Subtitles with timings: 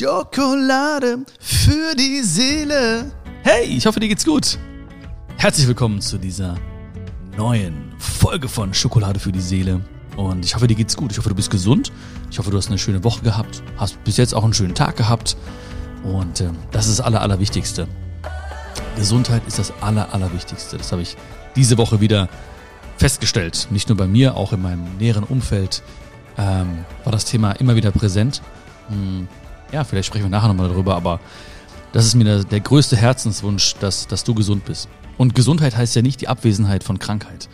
[0.00, 3.12] Schokolade für die Seele.
[3.42, 4.58] Hey, ich hoffe, dir geht's gut.
[5.36, 6.54] Herzlich willkommen zu dieser
[7.36, 9.82] neuen Folge von Schokolade für die Seele.
[10.16, 11.12] Und ich hoffe, dir geht's gut.
[11.12, 11.92] Ich hoffe, du bist gesund.
[12.30, 13.62] Ich hoffe, du hast eine schöne Woche gehabt.
[13.76, 15.36] Hast bis jetzt auch einen schönen Tag gehabt.
[16.02, 17.86] Und äh, das ist das Aller, Allerwichtigste.
[18.96, 20.78] Gesundheit ist das Aller, Allerwichtigste.
[20.78, 21.18] Das habe ich
[21.56, 22.30] diese Woche wieder
[22.96, 23.68] festgestellt.
[23.70, 25.82] Nicht nur bei mir, auch in meinem näheren Umfeld
[26.38, 28.40] ähm, war das Thema immer wieder präsent.
[28.88, 29.28] Hm,
[29.72, 31.20] ja, vielleicht sprechen wir nachher nochmal darüber, aber
[31.92, 34.88] das ist mir der, der größte Herzenswunsch, dass, dass du gesund bist.
[35.18, 37.48] Und Gesundheit heißt ja nicht die Abwesenheit von Krankheit.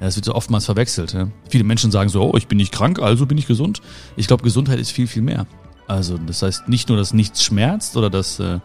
[0.00, 1.14] Ja, das wird so oftmals verwechselt.
[1.14, 1.28] Ja?
[1.48, 3.80] Viele Menschen sagen so, oh, ich bin nicht krank, also bin ich gesund.
[4.16, 5.46] Ich glaube, Gesundheit ist viel, viel mehr.
[5.88, 8.58] Also das heißt nicht nur, dass nichts schmerzt oder dass äh,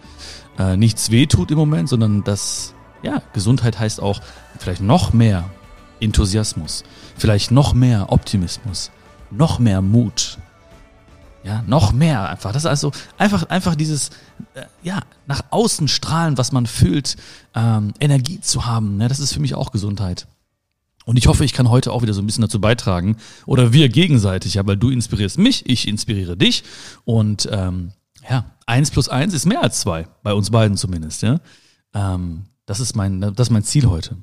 [0.58, 2.74] äh, nichts wehtut im Moment, sondern dass,
[3.04, 4.20] ja, Gesundheit heißt auch
[4.58, 5.50] vielleicht noch mehr
[6.00, 6.84] Enthusiasmus,
[7.16, 8.92] vielleicht noch mehr Optimismus,
[9.30, 10.40] noch mehr Mut,
[11.44, 12.52] ja, noch mehr einfach.
[12.52, 14.10] Das ist also einfach, einfach dieses,
[14.54, 17.18] äh, ja, nach außen strahlen, was man fühlt,
[17.56, 18.98] ähm, Energie zu haben.
[18.98, 19.08] Ne?
[19.08, 20.28] Das ist für mich auch Gesundheit.
[21.06, 23.18] Und ich hoffe, ich kann heute auch wieder so ein bisschen dazu beitragen.
[23.46, 26.64] Oder wir gegenseitig, ja, weil du inspirierst mich, ich inspiriere dich.
[27.06, 27.94] Und ähm,
[28.30, 31.40] ja, eins plus eins ist mehr als zwei, bei uns beiden zumindest, ja.
[31.94, 34.18] Ähm, das ist mein, das ist mein Ziel heute.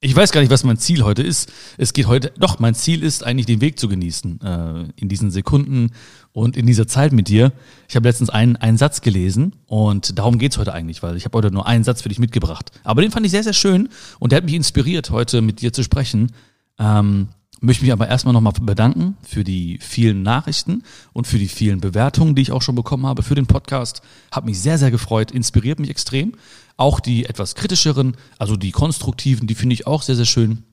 [0.00, 1.52] Ich weiß gar nicht, was mein Ziel heute ist.
[1.76, 5.32] Es geht heute, doch, mein Ziel ist eigentlich den Weg zu genießen, äh, in diesen
[5.32, 5.90] Sekunden
[6.30, 7.52] und in dieser Zeit mit dir.
[7.88, 11.36] Ich habe letztens einen, einen Satz gelesen und darum geht's heute eigentlich, weil ich habe
[11.36, 12.70] heute nur einen Satz für dich mitgebracht.
[12.84, 13.88] Aber den fand ich sehr, sehr schön
[14.20, 16.30] und der hat mich inspiriert, heute mit dir zu sprechen.
[16.78, 17.30] Ähm,
[17.60, 22.34] möchte mich aber erstmal nochmal bedanken für die vielen Nachrichten und für die vielen Bewertungen,
[22.34, 24.02] die ich auch schon bekommen habe für den Podcast.
[24.30, 26.34] Hat mich sehr, sehr gefreut, inspiriert mich extrem.
[26.76, 30.64] Auch die etwas kritischeren, also die konstruktiven, die finde ich auch sehr, sehr schön.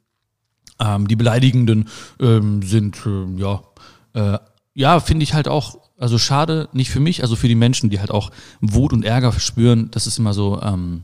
[0.79, 1.87] Ähm, die beleidigenden
[2.19, 3.63] ähm, sind, äh, ja,
[4.13, 4.39] äh,
[4.73, 7.99] ja, finde ich halt auch, also schade, nicht für mich, also für die Menschen, die
[7.99, 9.89] halt auch Wut und Ärger spüren.
[9.91, 11.03] Das ist immer so ähm,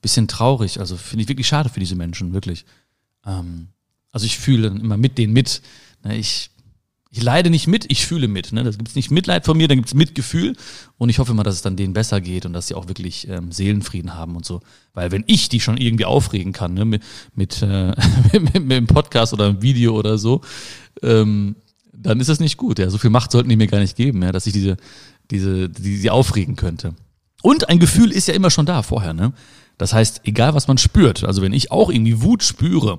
[0.00, 0.80] bisschen traurig.
[0.80, 2.64] Also finde ich wirklich schade für diese Menschen, wirklich.
[3.26, 3.68] Ähm,
[4.12, 5.62] also ich fühle immer mit denen mit.
[6.04, 6.50] Ne, ich
[7.10, 8.52] ich leide nicht mit, ich fühle mit.
[8.52, 8.64] Ne?
[8.64, 10.54] Da gibt es nicht Mitleid von mir, da gibt es Mitgefühl.
[10.98, 13.26] Und ich hoffe mal, dass es dann denen besser geht und dass sie auch wirklich
[13.28, 14.60] ähm, Seelenfrieden haben und so.
[14.92, 17.02] Weil wenn ich die schon irgendwie aufregen kann, ne, mit,
[17.34, 17.94] mit, äh,
[18.32, 20.42] mit, mit einem Podcast oder einem Video oder so,
[21.02, 21.56] ähm,
[21.92, 22.78] dann ist das nicht gut.
[22.78, 22.90] Ja.
[22.90, 24.76] So viel Macht sollten die mir gar nicht geben, ja, dass ich diese,
[25.30, 26.94] diese, die sie aufregen könnte.
[27.42, 29.32] Und ein Gefühl ist ja immer schon da vorher, ne?
[29.78, 32.98] Das heißt, egal was man spürt, also wenn ich auch irgendwie Wut spüre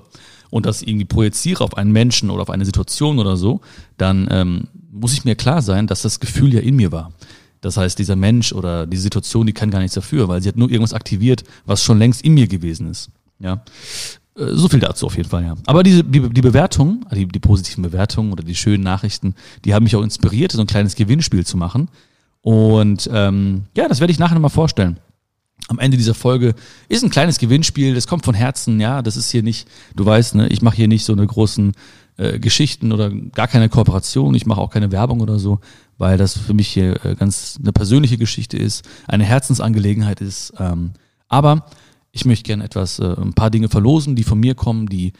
[0.50, 3.60] und das irgendwie projiziere auf einen Menschen oder auf eine Situation oder so,
[3.96, 7.12] dann ähm, muss ich mir klar sein, dass das Gefühl ja in mir war.
[7.60, 10.56] Das heißt, dieser Mensch oder die Situation, die kann gar nichts dafür, weil sie hat
[10.56, 13.10] nur irgendwas aktiviert, was schon längst in mir gewesen ist.
[13.38, 13.62] Ja.
[14.36, 15.54] Äh, so viel dazu auf jeden Fall, ja.
[15.66, 19.34] Aber diese, die, die Bewertungen, die, die positiven Bewertungen oder die schönen Nachrichten,
[19.64, 21.88] die haben mich auch inspiriert, so ein kleines Gewinnspiel zu machen.
[22.42, 24.98] Und ähm, ja, das werde ich nachher nochmal vorstellen
[25.68, 26.54] am Ende dieser Folge
[26.88, 30.34] ist ein kleines Gewinnspiel, das kommt von Herzen, ja, das ist hier nicht, du weißt,
[30.34, 31.72] ne, ich mache hier nicht so eine großen
[32.16, 35.60] äh, Geschichten oder gar keine Kooperation, ich mache auch keine Werbung oder so,
[35.98, 40.52] weil das für mich hier äh, ganz eine persönliche Geschichte ist, eine Herzensangelegenheit ist.
[40.58, 40.92] Ähm,
[41.28, 41.66] aber
[42.12, 45.12] ich möchte gerne etwas, äh, ein paar Dinge verlosen, die von mir kommen, die,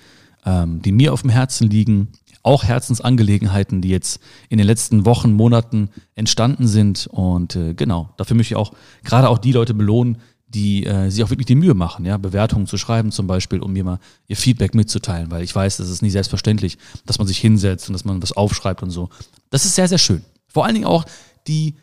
[0.44, 2.08] ähm, die mir auf dem Herzen liegen,
[2.42, 7.06] auch Herzensangelegenheiten, die jetzt in den letzten Wochen, Monaten entstanden sind.
[7.06, 8.72] Und äh, genau, dafür möchte ich auch
[9.04, 10.18] gerade auch die Leute belohnen,
[10.48, 13.72] die äh, sich auch wirklich die Mühe machen, ja, Bewertungen zu schreiben zum Beispiel, um
[13.72, 17.38] mir mal ihr Feedback mitzuteilen, weil ich weiß, das ist nicht selbstverständlich, dass man sich
[17.38, 19.10] hinsetzt und dass man was aufschreibt und so.
[19.50, 20.24] Das ist sehr, sehr schön.
[20.48, 21.04] Vor allen Dingen auch
[21.46, 21.76] die,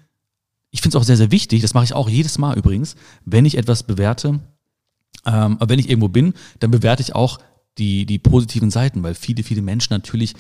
[0.72, 3.46] ich finde es auch sehr, sehr wichtig, das mache ich auch jedes Mal übrigens, wenn
[3.46, 4.42] ich etwas bewerte,
[5.26, 7.40] ähm, wenn ich irgendwo bin, dann bewerte ich auch
[7.78, 10.34] die, die positiven Seiten, weil viele, viele Menschen natürlich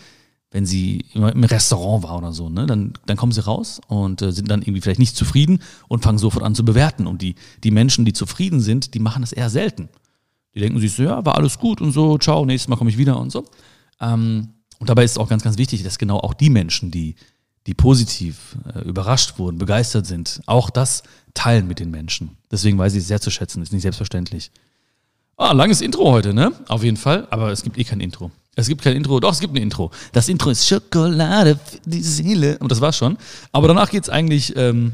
[0.51, 4.31] wenn sie im Restaurant war oder so, ne, dann, dann kommen sie raus und äh,
[4.31, 5.59] sind dann irgendwie vielleicht nicht zufrieden
[5.89, 7.05] und fangen sofort an zu bewerten.
[7.05, 9.89] Und die, die Menschen, die zufrieden sind, die machen das eher selten.
[10.55, 12.97] Die denken sich so, ja, war alles gut und so, ciao, nächstes Mal komme ich
[12.97, 13.45] wieder und so.
[13.99, 14.49] Ähm,
[14.79, 17.15] und dabei ist es auch ganz, ganz wichtig, dass genau auch die Menschen, die,
[17.65, 22.37] die positiv äh, überrascht wurden, begeistert sind, auch das teilen mit den Menschen.
[22.49, 24.51] Deswegen weiß ich es sehr zu schätzen, ist nicht selbstverständlich.
[25.39, 26.51] Ah, langes Intro heute, ne?
[26.67, 28.31] Auf jeden Fall, aber es gibt eh kein Intro.
[28.55, 29.91] Es gibt kein Intro, doch, es gibt ein Intro.
[30.11, 32.57] Das Intro ist Schokolade für die Seele.
[32.57, 33.17] Und das war's schon.
[33.51, 34.93] Aber danach geht's eigentlich, ähm,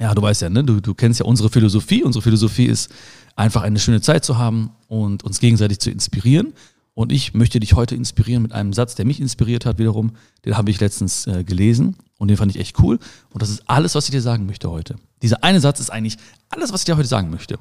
[0.00, 0.64] ja, du weißt ja, ne?
[0.64, 2.02] Du, du kennst ja unsere Philosophie.
[2.02, 2.90] Unsere Philosophie ist,
[3.36, 6.54] einfach eine schöne Zeit zu haben und uns gegenseitig zu inspirieren.
[6.94, 10.12] Und ich möchte dich heute inspirieren mit einem Satz, der mich inspiriert hat wiederum.
[10.46, 12.98] Den habe ich letztens äh, gelesen und den fand ich echt cool.
[13.30, 14.96] Und das ist alles, was ich dir sagen möchte heute.
[15.20, 16.16] Dieser eine Satz ist eigentlich
[16.48, 17.58] alles, was ich dir heute sagen möchte.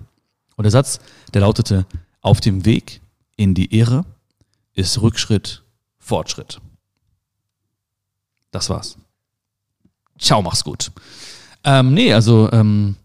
[0.58, 1.00] Und der Satz,
[1.34, 1.86] der lautete,
[2.22, 3.00] auf dem Weg
[3.38, 4.06] in die Ehre
[4.74, 5.64] ist Rückschritt
[6.00, 6.60] Fortschritt.
[8.52, 8.98] Das war's.
[10.20, 10.92] Ciao, mach's gut.
[11.64, 12.96] Ähm, nee, also ähm,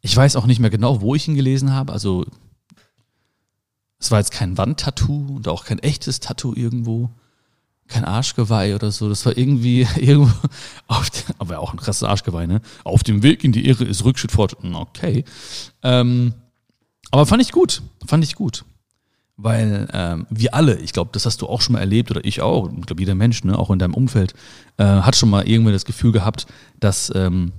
[0.00, 1.92] ich weiß auch nicht mehr genau, wo ich ihn gelesen habe.
[1.92, 2.26] Also
[3.98, 7.10] es war jetzt kein Wandtattoo und auch kein echtes Tattoo irgendwo.
[7.88, 9.08] Kein Arschgeweih oder so.
[9.08, 10.32] Das war irgendwie irgendwo
[10.86, 12.60] auf der, aber auch ein krasses Arschgeweih, ne?
[12.84, 14.56] Auf dem Weg in die Irre ist Rückschritt fort.
[14.60, 15.24] Hm, okay.
[15.82, 16.34] Ähm,
[17.10, 17.82] aber fand ich gut.
[18.06, 18.64] Fand ich gut.
[19.36, 22.40] Weil ähm, wir alle, ich glaube, das hast du auch schon mal erlebt oder ich
[22.40, 24.32] auch, ich glaube, jeder Mensch, ne, auch in deinem Umfeld,
[24.76, 26.46] äh, hat schon mal irgendwie das Gefühl gehabt,
[26.78, 27.52] dass ähm,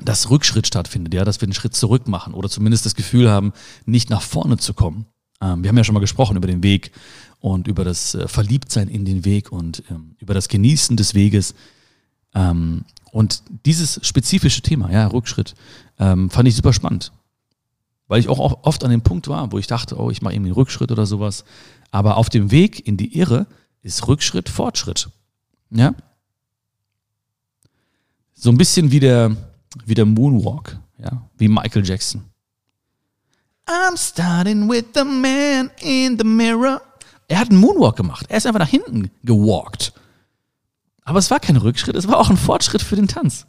[0.00, 3.52] dass Rückschritt stattfindet, ja, dass wir einen Schritt zurück machen oder zumindest das Gefühl haben,
[3.84, 5.06] nicht nach vorne zu kommen.
[5.40, 6.92] Ähm, wir haben ja schon mal gesprochen über den Weg
[7.40, 11.54] und über das äh, Verliebtsein in den Weg und ähm, über das Genießen des Weges.
[12.34, 15.54] Ähm, und dieses spezifische Thema, ja, Rückschritt,
[15.98, 17.12] ähm, fand ich super spannend.
[18.06, 20.48] Weil ich auch oft an dem Punkt war, wo ich dachte, oh, ich mache irgendwie
[20.48, 21.44] einen Rückschritt oder sowas.
[21.90, 23.46] Aber auf dem Weg in die Irre
[23.82, 25.08] ist Rückschritt Fortschritt.
[25.70, 25.94] Ja?
[28.34, 29.36] So ein bisschen wie der,
[29.84, 32.24] wie der Moonwalk, ja, wie Michael Jackson.
[33.66, 36.80] I'm starting with the man in the mirror.
[37.28, 38.26] Er hat einen Moonwalk gemacht.
[38.28, 39.92] Er ist einfach nach hinten gewalkt.
[41.04, 43.46] Aber es war kein Rückschritt, es war auch ein Fortschritt für den Tanz.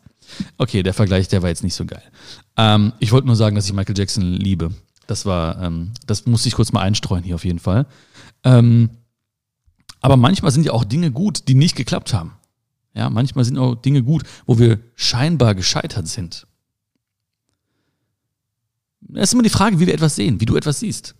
[0.58, 2.04] Okay, der Vergleich, der war jetzt nicht so geil.
[2.56, 4.72] Ähm, ich wollte nur sagen, dass ich Michael Jackson liebe.
[5.08, 7.88] Das war, ähm, das muss ich kurz mal einstreuen hier auf jeden Fall.
[8.44, 8.92] Ähm,
[10.02, 12.34] aber manchmal sind ja auch Dinge gut, die nicht geklappt haben.
[12.94, 16.48] Ja, manchmal sind auch Dinge gut, wo wir scheinbar gescheitert sind.
[19.16, 21.16] Es ist immer die Frage, wie wir etwas sehen, wie du etwas siehst.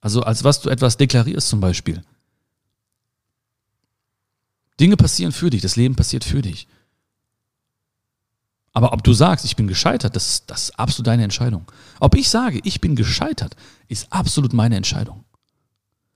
[0.00, 2.02] Also als was du etwas deklarierst zum Beispiel.
[4.78, 6.68] Dinge passieren für dich, das Leben passiert für dich.
[8.72, 11.64] Aber ob du sagst, ich bin gescheitert, das, das ist absolut deine Entscheidung.
[11.98, 13.56] Ob ich sage, ich bin gescheitert,
[13.88, 15.24] ist absolut meine Entscheidung.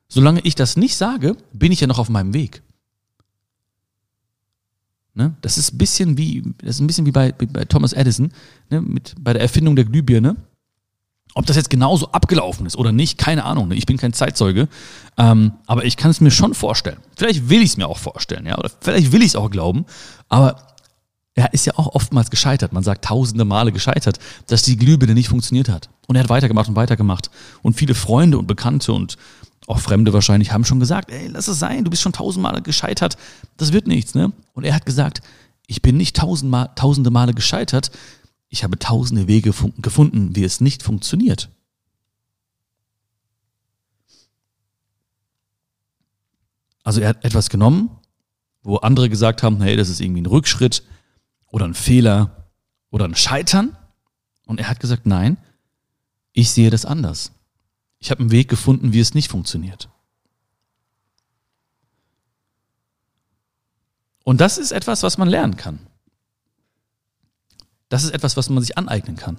[0.09, 2.63] Solange ich das nicht sage, bin ich ja noch auf meinem Weg.
[5.15, 5.35] Ne?
[5.41, 8.33] Das ist ein bisschen wie, das ist ein bisschen wie bei, bei Thomas Edison,
[8.71, 8.81] ne?
[8.81, 10.37] Mit, bei der Erfindung der Glühbirne.
[11.35, 13.69] Ob das jetzt genauso abgelaufen ist oder nicht, keine Ahnung.
[13.69, 13.75] Ne?
[13.75, 14.69] Ich bin kein Zeitzeuge.
[15.17, 16.99] Ähm, aber ich kann es mir schon vorstellen.
[17.17, 18.59] Vielleicht will ich es mir auch vorstellen, ja.
[18.59, 19.87] Oder vielleicht will ich es auch glauben.
[20.29, 20.57] Aber
[21.35, 22.73] er ist ja auch oftmals gescheitert.
[22.73, 25.89] Man sagt tausende Male gescheitert, dass die Glühbirne nicht funktioniert hat.
[26.07, 27.31] Und er hat weitergemacht und weitergemacht.
[27.63, 29.17] Und viele Freunde und Bekannte und
[29.69, 33.17] auch Fremde wahrscheinlich haben schon gesagt, ey, lass es sein, du bist schon tausendmal gescheitert,
[33.57, 34.33] das wird nichts, ne?
[34.55, 35.23] Und er hat gesagt,
[35.69, 37.93] ich bin nicht tausendmal, tausende Male gescheitert,
[38.53, 41.49] ich habe tausende Wege gefunden, wie es nicht funktioniert.
[46.85, 47.89] Also er hat etwas genommen,
[48.63, 50.83] wo andere gesagt haben, hey, das ist irgendwie ein Rückschritt
[51.47, 52.51] oder ein Fehler
[52.91, 53.75] oder ein Scheitern.
[54.45, 55.39] Und er hat gesagt, nein,
[56.35, 57.33] ich sehe das anders.
[58.01, 59.89] Ich habe einen Weg gefunden, wie es nicht funktioniert.
[64.25, 65.79] Und das ist etwas, was man lernen kann.
[67.93, 69.37] Das ist etwas, was man sich aneignen kann.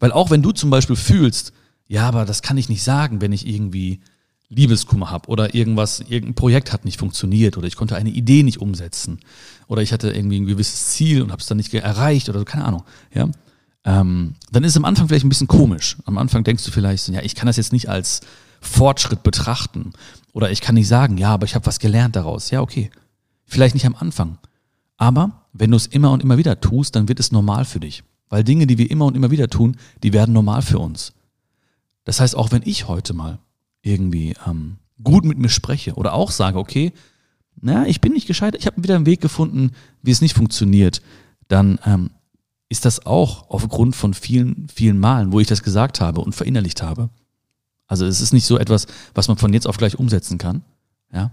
[0.00, 1.52] Weil auch wenn du zum Beispiel fühlst,
[1.86, 4.00] ja, aber das kann ich nicht sagen, wenn ich irgendwie
[4.48, 8.62] Liebeskummer habe oder irgendwas, irgendein Projekt hat nicht funktioniert oder ich konnte eine Idee nicht
[8.62, 9.20] umsetzen
[9.66, 12.64] oder ich hatte irgendwie ein gewisses Ziel und habe es dann nicht erreicht oder keine
[12.64, 13.28] Ahnung, ja,
[13.84, 15.98] ähm, dann ist es am Anfang vielleicht ein bisschen komisch.
[16.06, 18.22] Am Anfang denkst du vielleicht, ja, ich kann das jetzt nicht als
[18.62, 19.92] Fortschritt betrachten.
[20.32, 22.50] Oder ich kann nicht sagen, ja, aber ich habe was gelernt daraus.
[22.50, 22.90] Ja, okay.
[23.44, 24.38] Vielleicht nicht am Anfang.
[24.98, 28.04] Aber wenn du es immer und immer wieder tust, dann wird es normal für dich.
[28.28, 31.14] Weil Dinge, die wir immer und immer wieder tun, die werden normal für uns.
[32.04, 33.38] Das heißt, auch wenn ich heute mal
[33.80, 36.92] irgendwie ähm, gut mit mir spreche oder auch sage, okay,
[37.60, 39.72] na, ich bin nicht gescheitert, ich habe wieder einen Weg gefunden,
[40.02, 41.00] wie es nicht funktioniert,
[41.48, 42.10] dann ähm,
[42.68, 46.82] ist das auch aufgrund von vielen, vielen Malen, wo ich das gesagt habe und verinnerlicht
[46.82, 47.08] habe.
[47.86, 50.62] Also es ist nicht so etwas, was man von jetzt auf gleich umsetzen kann,
[51.12, 51.30] ja.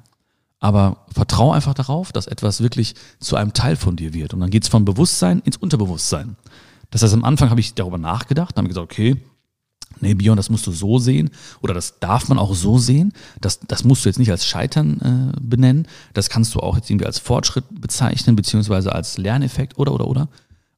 [0.59, 4.33] Aber vertraue einfach darauf, dass etwas wirklich zu einem Teil von dir wird.
[4.33, 6.37] Und dann geht es vom Bewusstsein ins Unterbewusstsein.
[6.91, 9.17] Das heißt, am Anfang habe ich darüber nachgedacht, habe gesagt, okay,
[9.99, 11.29] nee, Björn, das musst du so sehen
[11.61, 13.13] oder das darf man auch so sehen.
[13.41, 15.87] Das, das musst du jetzt nicht als Scheitern äh, benennen.
[16.13, 20.29] Das kannst du auch jetzt irgendwie als Fortschritt bezeichnen, beziehungsweise als Lerneffekt oder, oder, oder.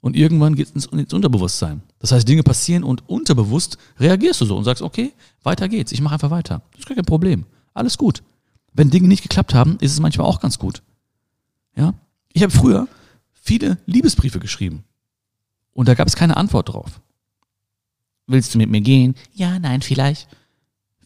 [0.02, 1.82] Und irgendwann geht es ins, Unterbewusstsein.
[2.00, 5.12] Das heißt, Dinge passieren und unterbewusst reagierst du so und sagst, okay,
[5.44, 6.62] weiter geht's, ich mache einfach weiter.
[6.72, 7.46] Das ist kein Problem.
[7.74, 8.22] Alles gut.
[8.78, 10.84] Wenn Dinge nicht geklappt haben, ist es manchmal auch ganz gut.
[11.76, 11.96] Ja?
[12.32, 12.88] Ich habe früher
[13.34, 14.84] viele Liebesbriefe geschrieben.
[15.74, 17.02] Und da gab es keine Antwort drauf.
[18.28, 19.16] Willst du mit mir gehen?
[19.34, 20.28] Ja, nein, vielleicht.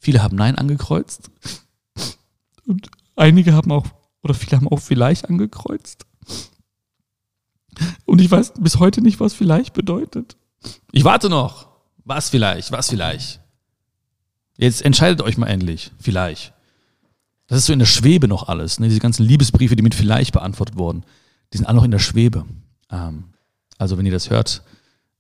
[0.02, 1.32] Viele haben Nein angekreuzt.
[2.66, 3.86] Und einige haben auch,
[4.22, 6.06] oder viele haben auch vielleicht angekreuzt.
[8.04, 10.36] Und ich weiß bis heute nicht, was vielleicht bedeutet.
[10.92, 11.70] Ich warte noch.
[12.04, 12.74] Was vielleicht?
[12.74, 13.40] Was vielleicht?
[14.58, 15.92] Jetzt entscheidet euch mal endlich.
[16.00, 16.54] Vielleicht.
[17.52, 18.80] Das ist so in der Schwebe noch alles.
[18.80, 18.88] Ne?
[18.88, 21.04] Diese ganzen Liebesbriefe, die mit vielleicht beantwortet wurden,
[21.52, 22.46] die sind alle noch in der Schwebe.
[22.90, 23.26] Ähm,
[23.78, 24.64] also wenn ihr das hört,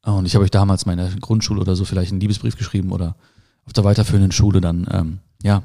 [0.03, 2.93] und ich habe euch damals mal in der Grundschule oder so vielleicht einen Liebesbrief geschrieben
[2.93, 3.17] oder
[3.65, 5.63] auf der weiterführenden Schule, dann ähm, ja,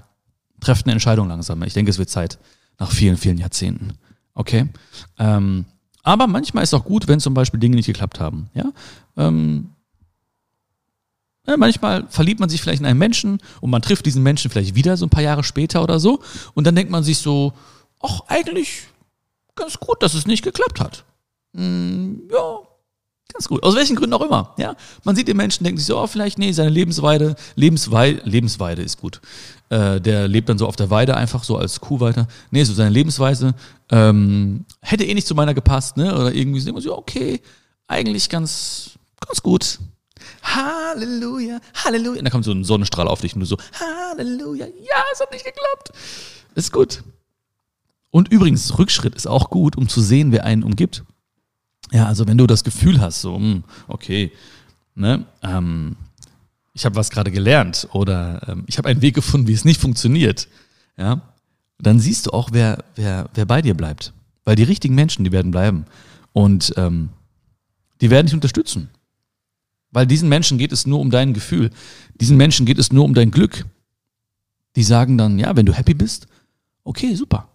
[0.59, 1.63] trefft eine Entscheidung langsam.
[1.63, 2.37] Ich denke, es wird Zeit
[2.81, 3.93] nach vielen, vielen Jahrzehnten.
[4.35, 4.69] Okay?
[5.21, 5.67] Ähm,
[6.03, 8.51] aber manchmal ist es auch gut, wenn zum Beispiel Dinge nicht geklappt haben.
[8.55, 8.73] Ja?
[9.17, 9.71] Ähm,
[11.47, 14.75] ja, manchmal verliebt man sich vielleicht in einen Menschen und man trifft diesen Menschen vielleicht
[14.75, 16.21] wieder so ein paar Jahre später oder so.
[16.55, 17.53] Und dann denkt man sich so,
[18.01, 18.85] ach, eigentlich
[19.55, 21.05] ganz gut, dass es nicht geklappt hat.
[21.55, 22.59] Hm, ja,
[23.33, 23.63] Ganz gut.
[23.65, 24.55] Aus welchen Gründen auch immer.
[24.57, 28.83] Ja, man sieht den Menschen, denkt sich so, oh, vielleicht nee, seine Lebensweide, Lebensweide, Lebensweide
[28.83, 29.21] ist gut.
[29.69, 32.29] Äh, der lebt dann so auf der Weide einfach so als Kuh weiter.
[32.51, 33.55] Nee, so seine Lebensweise
[33.91, 36.15] ähm, hätte eh nicht zu meiner gepasst, ne?
[36.15, 37.41] Oder irgendwie so okay,
[37.89, 38.93] eigentlich ganz,
[39.27, 39.81] ganz gut.
[40.43, 42.19] Halleluja, Halleluja.
[42.19, 45.33] Und dann kommt so ein Sonnenstrahl auf dich und du so, Halleluja, ja, es hat
[45.33, 45.93] nicht geklappt.
[46.55, 47.03] Ist gut.
[48.11, 51.05] Und übrigens, Rückschritt ist auch gut, um zu sehen, wer einen umgibt.
[51.93, 54.33] Ja, also wenn du das Gefühl hast, so, hm, okay,
[54.95, 55.97] ne, ähm,
[56.73, 59.81] ich habe was gerade gelernt oder ähm, ich habe einen Weg gefunden, wie es nicht
[59.81, 60.49] funktioniert,
[60.97, 61.21] ja,
[61.79, 64.13] dann siehst du auch, wer, wer, wer bei dir bleibt.
[64.45, 65.87] Weil die richtigen Menschen, die werden bleiben.
[66.33, 67.11] Und ähm,
[68.01, 68.91] die werden dich unterstützen.
[69.91, 71.71] Weil diesen Menschen geht es nur um dein Gefühl.
[72.15, 73.67] Diesen Menschen geht es nur um dein Glück.
[74.75, 76.27] Die sagen dann, ja, wenn du happy bist,
[76.85, 77.49] okay, super.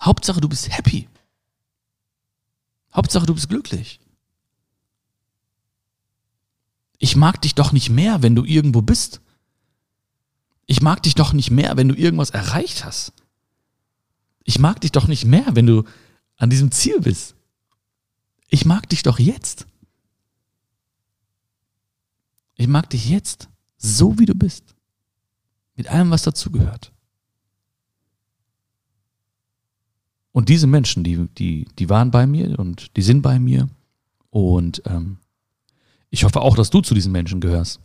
[0.00, 1.08] Hauptsache, du bist happy.
[2.94, 4.00] Hauptsache, du bist glücklich.
[6.98, 9.20] Ich mag dich doch nicht mehr, wenn du irgendwo bist.
[10.66, 13.12] Ich mag dich doch nicht mehr, wenn du irgendwas erreicht hast.
[14.44, 15.84] Ich mag dich doch nicht mehr, wenn du
[16.36, 17.34] an diesem Ziel bist.
[18.48, 19.66] Ich mag dich doch jetzt.
[22.60, 23.48] Ich mag dich jetzt,
[23.78, 24.74] so wie du bist.
[25.76, 26.92] Mit allem, was dazugehört.
[30.32, 33.70] Und diese Menschen, die, die, die waren bei mir und die sind bei mir.
[34.28, 35.16] Und ähm,
[36.10, 37.80] ich hoffe auch, dass du zu diesen Menschen gehörst.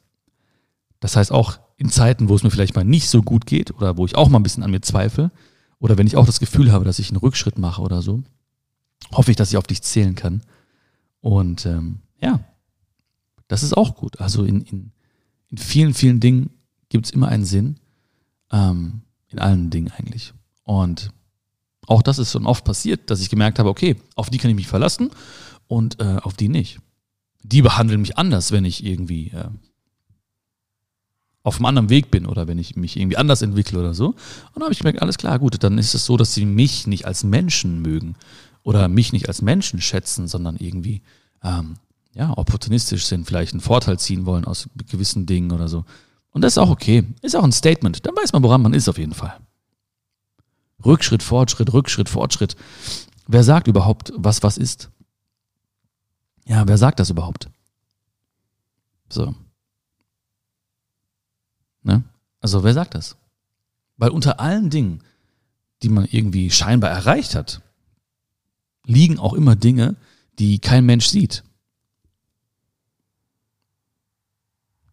[0.99, 3.95] Das heißt auch in Zeiten, wo es mir vielleicht mal nicht so gut geht oder
[3.95, 5.31] wo ich auch mal ein bisschen an mir zweifle
[5.79, 8.23] oder wenn ich auch das Gefühl habe, dass ich einen Rückschritt mache oder so,
[9.13, 10.41] hoffe ich, dass ich auf dich zählen kann.
[11.21, 12.43] Und ähm, ja,
[13.47, 14.19] das ist auch gut.
[14.19, 14.91] Also in, in,
[15.49, 16.51] in vielen, vielen Dingen
[16.89, 17.77] gibt es immer einen Sinn.
[18.51, 19.01] Ähm,
[19.35, 20.33] in allen Dingen eigentlich.
[20.63, 21.09] Und
[21.87, 24.55] auch das ist schon oft passiert, dass ich gemerkt habe, okay, auf die kann ich
[24.55, 25.11] mich verlassen
[25.67, 26.79] und äh, auf die nicht.
[27.43, 29.49] Die behandeln mich anders, wenn ich irgendwie äh,
[31.43, 34.07] auf einem anderen Weg bin oder wenn ich mich irgendwie anders entwickle oder so.
[34.07, 34.15] Und
[34.55, 37.05] dann habe ich gemerkt, alles klar, gut, dann ist es so, dass sie mich nicht
[37.05, 38.15] als Menschen mögen
[38.63, 41.03] oder mich nicht als Menschen schätzen, sondern irgendwie
[41.43, 41.75] ähm,
[42.15, 45.83] ja, opportunistisch sind, vielleicht einen Vorteil ziehen wollen aus gewissen Dingen oder so.
[46.31, 47.03] Und das ist auch okay.
[47.21, 48.05] Ist auch ein Statement.
[48.05, 49.37] Dann weiß man, woran man ist auf jeden Fall.
[50.83, 52.55] Rückschritt, Fortschritt, Rückschritt, Fortschritt.
[53.27, 54.89] Wer sagt überhaupt, was was ist?
[56.45, 57.49] Ja, wer sagt das überhaupt?
[59.09, 59.35] So.
[61.83, 62.03] Ne?
[62.39, 63.17] Also wer sagt das?
[63.97, 65.03] Weil unter allen Dingen,
[65.83, 67.61] die man irgendwie scheinbar erreicht hat,
[68.85, 69.95] liegen auch immer Dinge,
[70.39, 71.43] die kein Mensch sieht.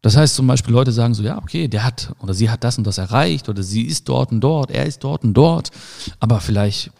[0.02, 2.76] Das heißt zum Beispiel, Leute sagen so, ja, okay, der hat oder sie hat das
[2.76, 5.70] und das erreicht oder sie ist dort und dort, er ist dort und dort.
[6.18, 6.90] Aber vielleicht,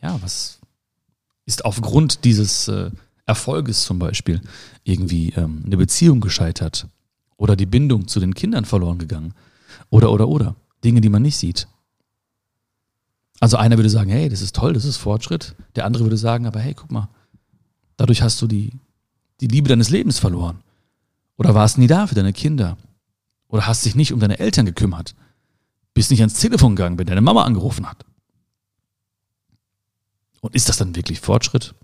[0.00, 0.60] ja, was
[1.46, 2.90] ist aufgrund dieses äh,
[3.26, 4.40] Erfolges zum Beispiel
[4.84, 6.86] irgendwie ähm, eine Beziehung gescheitert
[7.36, 9.34] oder die Bindung zu den Kindern verloren gegangen
[9.90, 10.54] oder, oder, oder.
[10.84, 11.66] Dinge, die man nicht sieht.
[13.40, 15.56] Also einer würde sagen, hey, das ist toll, das ist Fortschritt.
[15.74, 17.08] Der andere würde sagen, aber hey, guck mal,
[17.96, 18.70] dadurch hast du die,
[19.40, 20.60] die Liebe deines Lebens verloren.
[21.36, 22.76] Oder warst nie da für deine Kinder?
[23.48, 25.14] Oder hast dich nicht um deine Eltern gekümmert?
[25.92, 28.04] Bist nicht ans Telefon gegangen, wenn deine Mama angerufen hat?
[30.40, 31.74] Und ist das dann wirklich Fortschritt?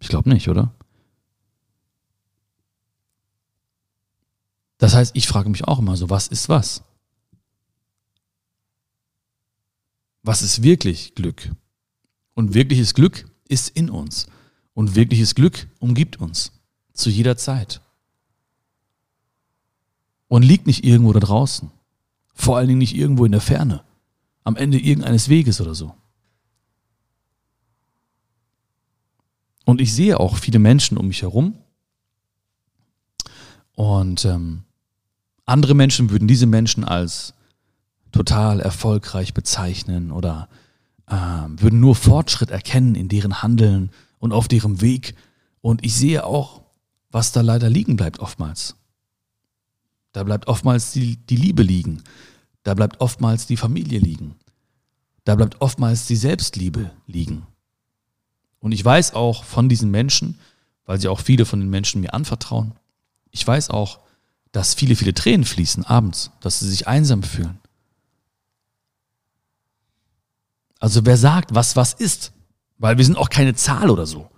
[0.00, 0.74] Ich glaube nicht, oder?
[4.78, 6.82] Das heißt, ich frage mich auch immer so, was ist was?
[10.22, 11.50] Was ist wirklich Glück?
[12.34, 14.26] Und wirkliches Glück ist in uns.
[14.74, 16.52] Und wirkliches Glück umgibt uns.
[16.92, 17.80] Zu jeder Zeit
[20.28, 21.70] und liegt nicht irgendwo da draußen.
[22.34, 23.82] Vor allen Dingen nicht irgendwo in der Ferne.
[24.44, 25.94] Am Ende irgendeines Weges oder so.
[29.64, 31.54] Und ich sehe auch viele Menschen um mich herum.
[33.74, 34.62] Und ähm,
[35.44, 37.34] andere Menschen würden diese Menschen als
[38.12, 40.48] total erfolgreich bezeichnen oder
[41.06, 45.14] äh, würden nur Fortschritt erkennen in deren Handeln und auf deren Weg.
[45.60, 46.62] Und ich sehe auch,
[47.10, 48.76] was da leider liegen bleibt oftmals.
[50.12, 52.02] Da bleibt oftmals die, die Liebe liegen.
[52.62, 54.34] Da bleibt oftmals die Familie liegen.
[55.24, 57.46] Da bleibt oftmals die Selbstliebe liegen.
[58.60, 60.38] Und ich weiß auch von diesen Menschen,
[60.84, 62.72] weil sie auch viele von den Menschen mir anvertrauen,
[63.30, 64.00] ich weiß auch,
[64.52, 67.58] dass viele, viele Tränen fließen abends, dass sie sich einsam fühlen.
[70.80, 72.32] Also wer sagt, was was ist?
[72.78, 74.30] Weil wir sind auch keine Zahl oder so.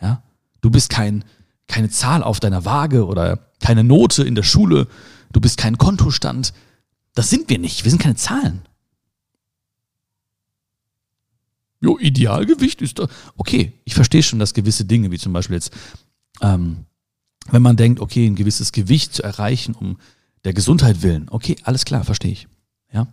[0.00, 0.22] Ja?
[0.60, 1.24] Du bist kein,
[1.70, 4.88] keine Zahl auf deiner Waage oder keine Note in der Schule.
[5.32, 6.52] Du bist kein Kontostand.
[7.14, 7.84] Das sind wir nicht.
[7.84, 8.62] Wir sind keine Zahlen.
[11.80, 13.08] Jo, Idealgewicht ist da.
[13.36, 15.72] Okay, ich verstehe schon, dass gewisse Dinge, wie zum Beispiel jetzt,
[16.42, 16.84] ähm,
[17.50, 19.98] wenn man denkt, okay, ein gewisses Gewicht zu erreichen, um
[20.44, 22.48] der Gesundheit willen, okay, alles klar, verstehe ich.
[22.92, 23.06] Ja.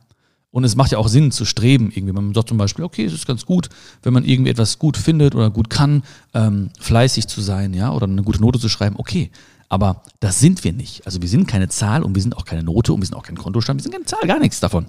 [0.58, 2.14] Und es macht ja auch Sinn zu streben, irgendwie.
[2.14, 3.70] Man sagt zum Beispiel, okay, es ist ganz gut,
[4.02, 6.02] wenn man irgendwie etwas gut findet oder gut kann,
[6.34, 9.30] ähm, fleißig zu sein, ja, oder eine gute Note zu schreiben, okay.
[9.70, 11.06] Aber das sind wir nicht.
[11.06, 13.22] Also wir sind keine Zahl und wir sind auch keine Note und wir sind auch
[13.22, 14.88] kein Kontostand, wir sind keine Zahl, gar nichts davon.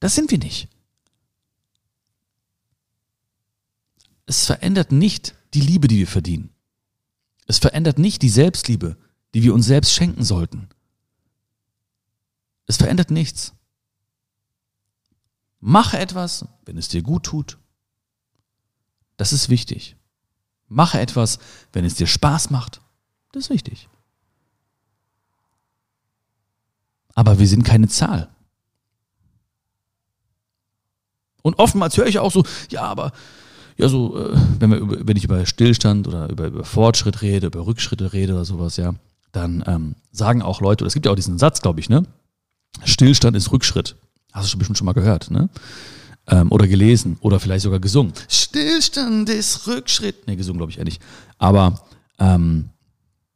[0.00, 0.66] Das sind wir nicht.
[4.26, 6.50] Es verändert nicht die Liebe, die wir verdienen.
[7.46, 8.96] Es verändert nicht die Selbstliebe,
[9.34, 10.68] die wir uns selbst schenken sollten.
[12.66, 13.54] Es verändert nichts.
[15.60, 17.58] Mache etwas, wenn es dir gut tut.
[19.16, 19.96] Das ist wichtig.
[20.68, 21.38] Mache etwas,
[21.72, 22.80] wenn es dir Spaß macht.
[23.32, 23.88] Das ist wichtig.
[27.14, 28.28] Aber wir sind keine Zahl.
[31.42, 33.12] Und oftmals höre ich auch so, ja, aber
[33.76, 37.66] ja, so, äh, wenn, wir wenn ich über Stillstand oder über, über Fortschritt rede, über
[37.66, 38.94] Rückschritte rede oder sowas, ja,
[39.32, 42.04] dann ähm, sagen auch Leute, es gibt ja auch diesen Satz, glaube ich, ne?
[42.84, 43.96] Stillstand ist Rückschritt.
[44.32, 45.48] Hast du schon bestimmt schon mal gehört, ne?
[46.26, 48.12] Ähm, oder gelesen oder vielleicht sogar gesungen.
[48.28, 50.26] Stillstand ist Rückschritt.
[50.26, 51.00] Ne, gesungen glaube ich ehrlich.
[51.38, 51.84] Aber
[52.18, 52.70] ähm,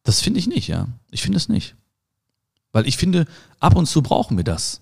[0.02, 0.86] das finde ich nicht, ja.
[1.10, 1.74] Ich finde es nicht.
[2.72, 3.26] Weil ich finde,
[3.58, 4.80] ab und zu brauchen wir das.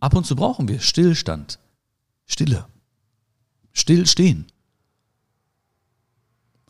[0.00, 1.58] Ab und zu brauchen wir Stillstand.
[2.26, 2.66] Stille.
[3.72, 4.46] Still stehen.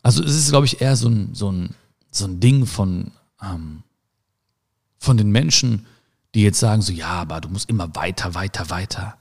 [0.03, 1.75] Also es ist, glaube ich, eher so ein, so ein,
[2.11, 3.11] so ein Ding von,
[3.41, 3.83] ähm,
[4.97, 5.85] von den Menschen,
[6.33, 9.17] die jetzt sagen so, ja, aber du musst immer weiter, weiter, weiter.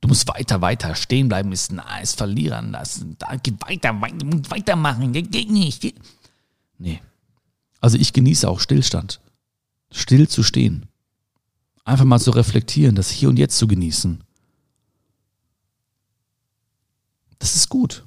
[0.00, 5.12] Du musst weiter, weiter stehen bleiben, ist nice, verlieren, das, da, geht weiter, weiter, weitermachen,
[5.12, 5.94] geht nicht.
[6.78, 7.00] Nee.
[7.80, 9.20] Also ich genieße auch Stillstand.
[9.92, 10.88] Still zu stehen.
[11.84, 14.22] Einfach mal zu reflektieren, das Hier und Jetzt zu genießen.
[17.38, 18.04] Das ist gut.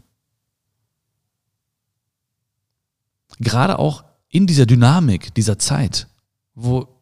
[3.39, 6.07] Gerade auch in dieser Dynamik dieser Zeit,
[6.53, 6.94] wo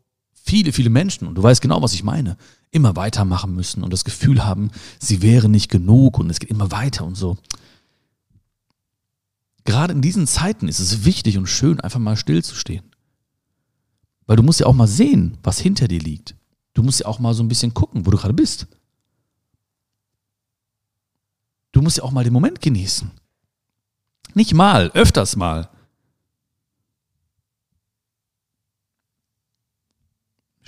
[0.44, 2.38] viele, viele Menschen, und du weißt genau, was ich meine,
[2.70, 6.70] immer weitermachen müssen und das Gefühl haben, sie wären nicht genug und es geht immer
[6.72, 7.38] weiter und so.
[9.64, 12.84] Gerade in diesen Zeiten ist es wichtig und schön, einfach mal stillzustehen.
[14.26, 16.36] Weil du musst ja auch mal sehen, was hinter dir liegt.
[16.74, 18.68] Du musst ja auch mal so ein bisschen gucken, wo du gerade bist.
[21.72, 23.12] Du musst ja auch mal den Moment genießen.
[24.34, 25.70] Nicht mal, öfters mal.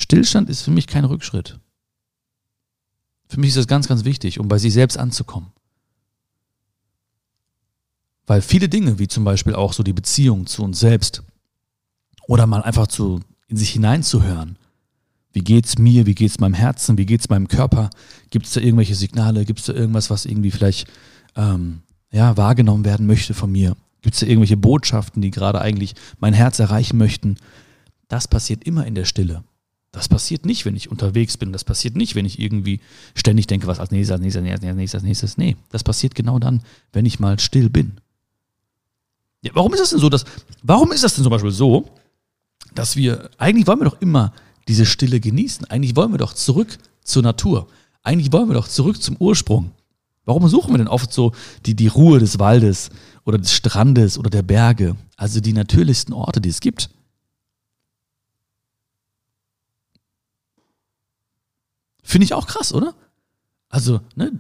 [0.06, 1.60] Stillstand ist für mich kein Rückschritt.
[3.28, 5.52] Für mich ist das ganz, ganz wichtig, um bei sich selbst anzukommen.
[8.28, 11.24] Weil viele Dinge, wie zum Beispiel auch so die Beziehung zu uns selbst
[12.28, 14.60] oder mal einfach zu, in sich hineinzuhören,
[15.34, 16.06] wie geht's mir?
[16.06, 17.00] Wie geht's meinem Herzen?
[17.00, 17.90] Wie geht's meinem Körper?
[18.30, 19.44] Gibt es da irgendwelche Signale?
[19.44, 20.88] Gibt es da irgendwas, was irgendwie vielleicht
[21.36, 23.76] ähm, ja, wahrgenommen werden möchte von mir?
[24.04, 27.38] Gibt es da irgendwelche Botschaften, die gerade eigentlich mein Herz erreichen möchten?
[28.08, 29.44] Das passiert immer in der Stille.
[29.96, 31.54] Das passiert nicht, wenn ich unterwegs bin.
[31.54, 32.82] Das passiert nicht, wenn ich irgendwie
[33.16, 35.38] ständig denke, was als nächstes, als nächstes, als nächstes, als nächstes.
[35.38, 37.94] Nee, das passiert genau dann, wenn ich mal still bin.
[39.42, 40.26] Ja, warum ist das denn so, dass,
[40.64, 41.88] warum ist das denn zum Beispiel so,
[42.74, 44.34] dass wir, eigentlich wollen wir doch immer
[44.68, 45.66] diese Stille genießen.
[45.70, 47.68] Eigentlich wollen wir doch zurück zur Natur.
[48.04, 49.72] Eigentlich wollen wir doch zurück zum Ursprung.
[50.26, 51.32] Warum suchen wir denn oft so
[51.66, 52.90] die, die Ruhe des Waldes
[53.24, 54.98] oder des Strandes oder der Berge?
[55.16, 56.90] Also die natürlichsten Orte, die es gibt.
[62.16, 62.94] Finde ich auch krass, oder?
[63.68, 64.32] Also, ne,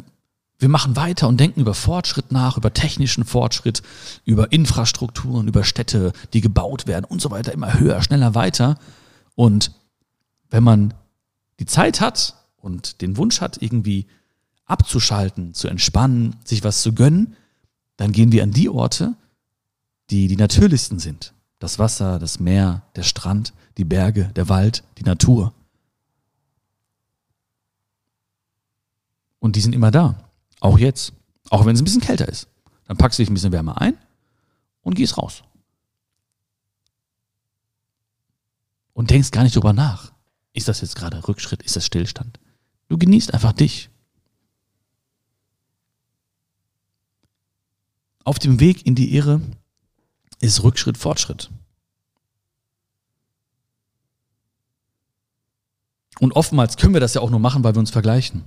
[0.59, 3.81] wir machen weiter und denken über Fortschritt nach, über technischen Fortschritt,
[4.23, 8.79] über Infrastrukturen, über Städte, die gebaut werden und so weiter, immer höher, schneller weiter.
[9.35, 9.73] Und
[10.49, 10.93] wenn man
[11.59, 14.07] die Zeit hat und den Wunsch hat, irgendwie
[14.63, 17.35] abzuschalten, zu entspannen, sich was zu gönnen,
[17.97, 19.15] dann gehen wir an die Orte,
[20.11, 21.33] die die natürlichsten sind.
[21.59, 25.51] Das Wasser, das Meer, der Strand, die Berge, der Wald, die Natur.
[29.45, 30.31] Und die sind immer da.
[30.59, 31.13] Auch jetzt.
[31.51, 32.47] Auch wenn es ein bisschen kälter ist.
[32.87, 33.95] Dann packst du dich ein bisschen wärmer ein
[34.81, 35.43] und gehst raus.
[38.93, 40.13] Und denkst gar nicht drüber nach.
[40.53, 41.61] Ist das jetzt gerade Rückschritt?
[41.61, 42.39] Ist das Stillstand?
[42.87, 43.91] Du genießt einfach dich.
[48.23, 49.39] auf dem Weg in die Irre
[50.39, 51.51] ist Rückschritt Fortschritt.
[56.19, 58.43] Und oftmals können wir das ja auch nur machen, weil wir uns vergleichen.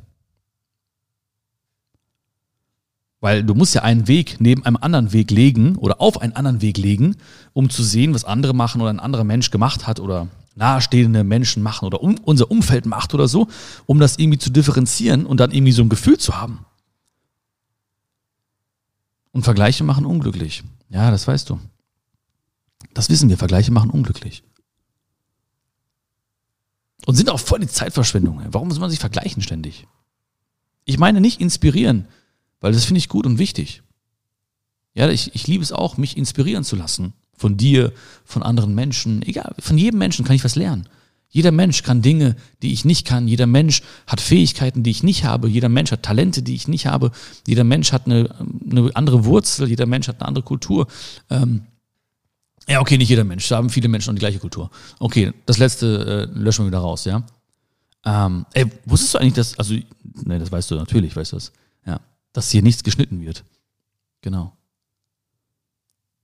[3.20, 6.62] Weil du musst ja einen Weg neben einem anderen Weg legen oder auf einen anderen
[6.62, 7.16] Weg legen,
[7.52, 11.62] um zu sehen, was andere machen oder ein anderer Mensch gemacht hat oder nahestehende Menschen
[11.62, 13.48] machen oder um, unser Umfeld macht oder so,
[13.87, 16.64] um das irgendwie zu differenzieren und dann irgendwie so ein Gefühl zu haben.
[19.33, 20.64] Und Vergleiche machen unglücklich.
[20.88, 21.61] Ja, das weißt du.
[22.94, 24.42] Das wissen wir, Vergleiche machen unglücklich.
[27.07, 28.42] Und sind auch voll die Zeitverschwendung.
[28.50, 29.87] Warum muss man sich vergleichen ständig?
[30.85, 32.09] Ich meine nicht inspirieren,
[32.60, 33.82] weil das finde ich gut und wichtig.
[34.94, 37.12] Ja, ich, ich liebe es auch, mich inspirieren zu lassen.
[37.36, 37.92] Von dir,
[38.24, 40.88] von anderen Menschen, egal, von jedem Menschen kann ich was lernen.
[41.30, 43.28] Jeder Mensch kann Dinge, die ich nicht kann.
[43.28, 45.48] Jeder Mensch hat Fähigkeiten, die ich nicht habe.
[45.48, 47.12] Jeder Mensch hat Talente, die ich nicht habe.
[47.46, 48.34] Jeder Mensch hat eine,
[48.70, 49.68] eine andere Wurzel.
[49.68, 50.86] Jeder Mensch hat eine andere Kultur.
[51.28, 51.62] Ähm,
[52.66, 53.46] ja, okay, nicht jeder Mensch.
[53.48, 54.70] Da haben viele Menschen noch die gleiche Kultur.
[54.98, 57.22] Okay, das letzte äh, löschen wir wieder raus, ja.
[58.04, 61.52] Ähm, ey, wusstest du eigentlich, dass, also, ne, das weißt du natürlich, weißt du das,
[62.38, 63.42] dass hier nichts geschnitten wird.
[64.20, 64.57] Genau.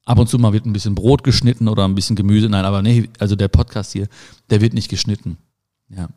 [0.04, 2.48] Ab und zu mal wird ein bisschen Brot geschnitten oder ein bisschen Gemüse.
[2.48, 4.06] Nein, aber nee, also der Podcast hier,
[4.48, 5.38] der wird nicht geschnitten.
[5.88, 6.08] Ja.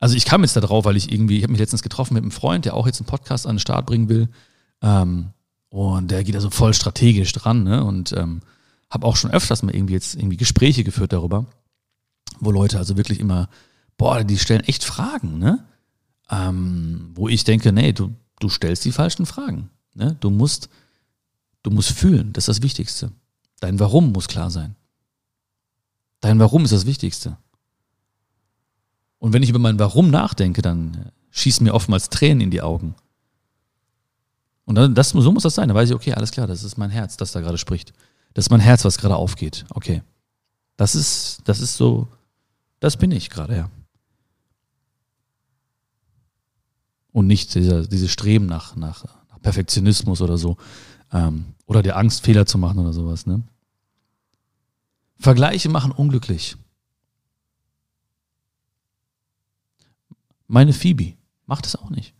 [0.00, 2.24] Also ich kam jetzt da drauf, weil ich irgendwie, ich habe mich letztens getroffen mit
[2.24, 4.28] einem Freund, der auch jetzt einen Podcast an den Start bringen will.
[4.82, 5.30] Ähm,
[5.68, 7.84] und der geht da so voll strategisch dran, ne?
[7.84, 8.40] Und ähm,
[8.90, 11.46] habe auch schon öfters mal irgendwie jetzt irgendwie Gespräche geführt darüber,
[12.40, 13.50] wo Leute also wirklich immer,
[13.98, 15.64] boah, die stellen echt Fragen, ne?
[16.28, 19.70] Ähm, wo ich denke, nee, du, du stellst die falschen Fragen.
[19.94, 20.16] Ne?
[20.20, 20.68] Du musst
[21.62, 23.12] Du musst fühlen, das ist das Wichtigste.
[23.60, 24.76] Dein Warum muss klar sein.
[26.20, 27.36] Dein Warum ist das Wichtigste.
[29.18, 32.94] Und wenn ich über mein Warum nachdenke, dann schießen mir oftmals Tränen in die Augen.
[34.64, 35.68] Und dann, das, so muss das sein.
[35.68, 37.92] Da weiß ich, okay, alles klar, das ist mein Herz, das da gerade spricht.
[38.34, 39.64] Das ist mein Herz, was gerade aufgeht.
[39.70, 40.02] Okay.
[40.76, 42.06] Das ist, das ist so,
[42.78, 43.70] das bin ich gerade, ja.
[47.18, 50.56] Und nicht dieser, dieses Streben nach, nach, nach Perfektionismus oder so.
[51.12, 53.26] Ähm, oder der Angst, Fehler zu machen oder sowas.
[53.26, 53.42] Ne?
[55.18, 56.56] Vergleiche machen unglücklich.
[60.46, 62.14] Meine Phoebe macht es auch nicht.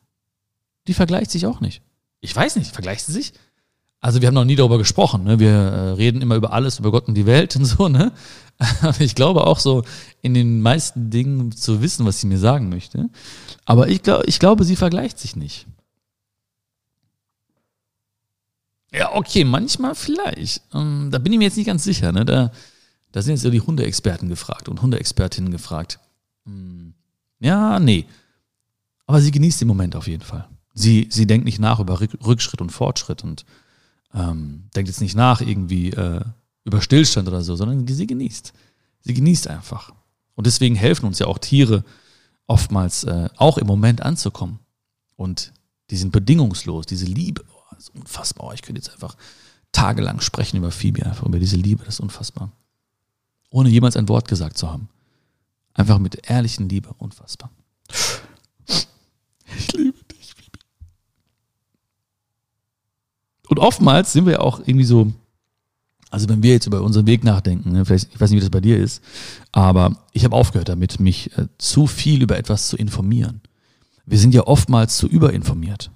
[0.88, 1.80] Die vergleicht sich auch nicht.
[2.18, 3.34] Ich weiß nicht, vergleicht sie sich?
[4.00, 5.24] Also wir haben noch nie darüber gesprochen.
[5.24, 5.40] Ne?
[5.40, 7.88] Wir äh, reden immer über alles, über Gott und die Welt und so.
[7.88, 8.12] Ne?
[9.00, 9.82] ich glaube auch so
[10.22, 13.10] in den meisten Dingen zu wissen, was sie mir sagen möchte.
[13.64, 15.66] Aber ich, glaub, ich glaube, sie vergleicht sich nicht.
[18.92, 20.62] Ja, okay, manchmal vielleicht.
[20.72, 22.12] Ähm, da bin ich mir jetzt nicht ganz sicher.
[22.12, 22.24] Ne?
[22.24, 22.52] Da,
[23.12, 25.98] da sind jetzt ja die Hundeexperten gefragt und Hundeexpertinnen gefragt.
[26.46, 26.94] Hm,
[27.40, 28.06] ja, nee.
[29.06, 30.48] Aber sie genießt den Moment auf jeden Fall.
[30.72, 33.44] Sie, sie denkt nicht nach über Rückschritt und Fortschritt und
[34.14, 36.20] ähm, denkt jetzt nicht nach irgendwie äh,
[36.64, 38.52] über Stillstand oder so, sondern sie genießt.
[39.02, 39.92] Sie genießt einfach.
[40.34, 41.84] Und deswegen helfen uns ja auch Tiere
[42.46, 44.58] oftmals äh, auch im Moment anzukommen.
[45.16, 45.52] Und
[45.90, 47.44] die sind bedingungslos, diese Liebe
[47.78, 48.54] das ist unfassbar.
[48.54, 49.16] Ich könnte jetzt einfach
[49.70, 52.50] tagelang sprechen über Phoebe, einfach über diese Liebe, das ist unfassbar.
[53.50, 54.88] Ohne jemals ein Wort gesagt zu haben.
[55.74, 57.50] Einfach mit ehrlichen Liebe, unfassbar.
[59.56, 60.58] Ich liebe dich, Phoebe.
[63.58, 65.12] Und oftmals sind wir ja auch irgendwie so,
[66.10, 68.50] also wenn wir jetzt über unseren Weg nachdenken, ne, vielleicht, ich weiß nicht, wie das
[68.50, 69.02] bei dir ist,
[69.50, 73.40] aber ich habe aufgehört damit, mich äh, zu viel über etwas zu informieren.
[74.06, 75.90] Wir sind ja oftmals zu überinformiert.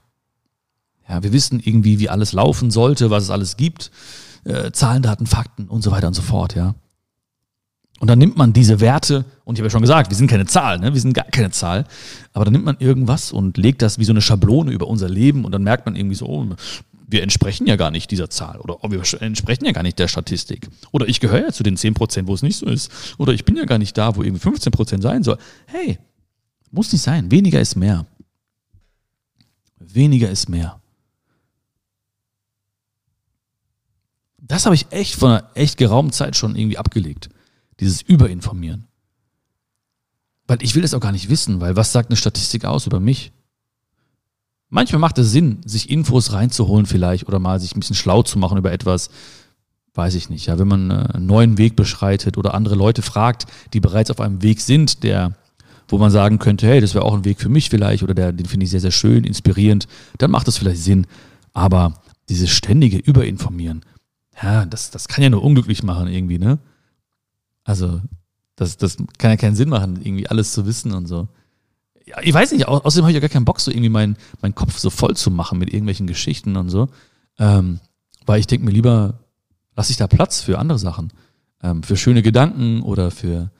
[1.09, 3.92] Ja, wir wissen irgendwie, wie alles laufen sollte, was es alles gibt,
[4.42, 6.75] äh, Zahlen, Daten, Fakten und so weiter und so fort, ja.
[8.01, 10.46] Und dann nimmt man diese Werte, und ich habe ja schon gesagt, wir sind keine
[10.46, 10.92] Zahl, ne?
[10.92, 11.85] wir sind gar keine Zahl,
[12.33, 15.44] aber dann nimmt man irgendwas und legt das wie so eine Schablone über unser Leben
[15.44, 16.44] und dann merkt man irgendwie so, oh,
[17.12, 20.68] wir entsprechen ja gar nicht dieser Zahl oder wir entsprechen ja gar nicht der Statistik.
[20.90, 22.90] Oder ich gehöre ja zu den 10%, wo es nicht so ist.
[23.18, 25.38] Oder ich bin ja gar nicht da, wo irgendwie 15% sein soll.
[25.66, 25.98] Hey,
[26.70, 27.31] muss nicht sein.
[27.31, 28.07] Weniger ist mehr.
[29.79, 30.81] Weniger ist mehr.
[34.38, 37.29] Das habe ich echt von einer echt geraumen Zeit schon irgendwie abgelegt.
[37.81, 38.87] Dieses Überinformieren.
[40.46, 43.01] Weil ich will das auch gar nicht wissen, weil was sagt eine Statistik aus über
[43.01, 43.33] mich?
[44.75, 48.39] Manchmal macht es Sinn, sich Infos reinzuholen vielleicht oder mal sich ein bisschen schlau zu
[48.39, 49.11] machen über etwas,
[49.93, 50.47] weiß ich nicht.
[50.47, 54.19] Ja, wenn man äh, einen neuen Weg beschreitet oder andere Leute fragt, die bereits auf
[54.19, 55.33] einem Weg sind, der,
[55.89, 58.33] wo man sagen könnte, hey, das wäre auch ein Weg für mich vielleicht oder der,
[58.33, 61.07] den finde ich sehr, sehr schön, inspirierend, dann macht das vielleicht Sinn.
[61.53, 63.85] Aber dieses ständige Überinformieren,
[64.43, 66.59] ja, das, das kann ja nur unglücklich machen irgendwie, ne?
[67.63, 68.01] Also,
[68.57, 71.29] das, das kann ja keinen Sinn machen, irgendwie alles zu wissen und so.
[72.22, 74.79] Ich weiß nicht, außerdem habe ich ja gar keinen Bock, so irgendwie meinen mein Kopf
[74.79, 76.88] so voll zu machen mit irgendwelchen Geschichten und so.
[77.38, 77.81] Ähm,
[78.27, 79.20] weil ich denke mir lieber,
[79.75, 81.12] lasse ich da Platz für andere Sachen,
[81.62, 83.51] ähm, für schöne Gedanken oder für,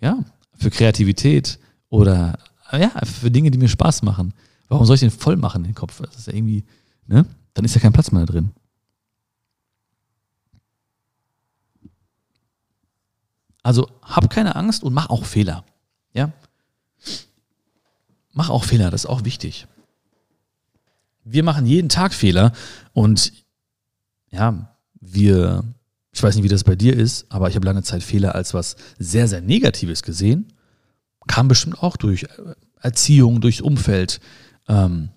[0.00, 0.18] ja,
[0.54, 2.38] für Kreativität oder
[2.72, 4.34] ja, für Dinge, die mir Spaß machen.
[4.68, 6.00] Warum soll ich den voll machen, den Kopf?
[6.00, 6.64] Das ist ja irgendwie,
[7.06, 7.26] ne?
[7.54, 8.50] Dann ist ja kein Platz mehr da drin.
[13.62, 15.64] Also hab keine Angst und mach auch Fehler.
[16.12, 16.32] Ja?
[18.36, 19.66] Mach auch Fehler, das ist auch wichtig.
[21.24, 22.52] Wir machen jeden Tag Fehler
[22.92, 23.32] und
[24.30, 25.64] ja, wir,
[26.12, 28.52] ich weiß nicht, wie das bei dir ist, aber ich habe lange Zeit Fehler als
[28.52, 30.52] was sehr, sehr Negatives gesehen.
[31.26, 32.26] Kam bestimmt auch durch
[32.78, 34.20] Erziehung, durchs Umfeld,
[34.68, 35.08] ähm,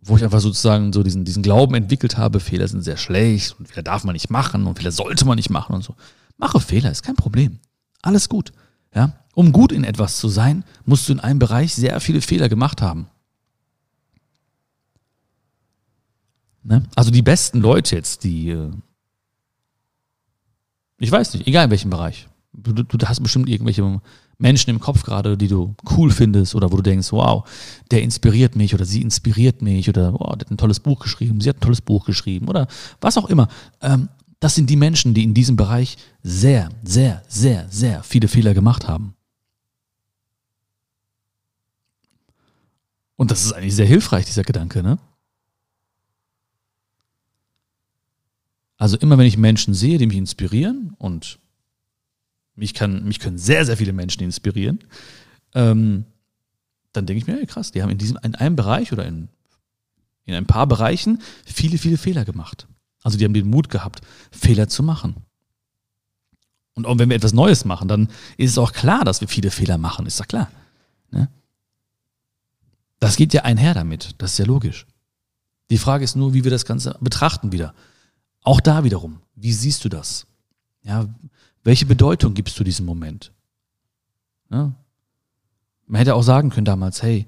[0.00, 3.68] wo ich einfach sozusagen so diesen, diesen Glauben entwickelt habe, Fehler sind sehr schlecht und
[3.68, 5.96] Fehler darf man nicht machen und Fehler sollte man nicht machen und so.
[6.36, 7.58] Mache Fehler, ist kein Problem.
[8.02, 8.52] Alles gut.
[8.94, 9.24] Ja?
[9.38, 12.82] Um gut in etwas zu sein, musst du in einem Bereich sehr viele Fehler gemacht
[12.82, 13.06] haben.
[16.64, 16.82] Ne?
[16.96, 18.72] Also die besten Leute jetzt, die, äh,
[20.98, 22.26] ich weiß nicht, egal in welchem Bereich.
[22.52, 24.00] Du, du hast bestimmt irgendwelche
[24.38, 27.48] Menschen im Kopf gerade, die du cool findest oder wo du denkst, wow,
[27.92, 31.40] der inspiriert mich oder sie inspiriert mich oder wow, der hat ein tolles Buch geschrieben,
[31.40, 32.66] sie hat ein tolles Buch geschrieben oder
[33.00, 33.46] was auch immer.
[33.82, 34.08] Ähm,
[34.40, 38.88] das sind die Menschen, die in diesem Bereich sehr, sehr, sehr, sehr viele Fehler gemacht
[38.88, 39.14] haben.
[43.18, 44.96] Und das ist eigentlich sehr hilfreich, dieser Gedanke, ne?
[48.76, 51.40] Also immer wenn ich Menschen sehe, die mich inspirieren und
[52.54, 54.78] mich, kann, mich können sehr, sehr viele Menschen inspirieren,
[55.54, 56.04] ähm,
[56.92, 59.28] dann denke ich mir, hey, krass, die haben in diesem, in einem Bereich oder in,
[60.24, 62.68] in ein paar Bereichen viele, viele Fehler gemacht.
[63.02, 64.00] Also die haben den Mut gehabt,
[64.30, 65.16] Fehler zu machen.
[66.74, 69.50] Und auch wenn wir etwas Neues machen, dann ist es auch klar, dass wir viele
[69.50, 70.48] Fehler machen, ist doch klar.
[71.10, 71.28] Ne?
[72.98, 74.86] Das geht ja einher damit, das ist ja logisch.
[75.70, 77.74] Die Frage ist nur, wie wir das Ganze betrachten wieder.
[78.42, 80.26] Auch da wiederum, wie siehst du das?
[80.82, 81.06] Ja,
[81.62, 83.32] welche Bedeutung gibst du diesem Moment?
[84.50, 84.72] Ja?
[85.86, 87.26] Man hätte auch sagen können damals, hey,